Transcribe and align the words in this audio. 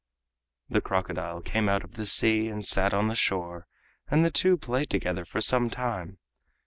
The 0.67 0.81
crocodile 0.81 1.41
came 1.43 1.69
out 1.69 1.83
of 1.83 1.93
the 1.93 2.07
sea 2.07 2.47
and 2.47 2.65
sat 2.65 2.91
on 2.91 3.07
the 3.07 3.13
shore, 3.13 3.67
and 4.09 4.25
the 4.25 4.31
two 4.31 4.57
played 4.57 4.89
together 4.89 5.25
for 5.25 5.41
some 5.41 5.69
time. 5.69 6.17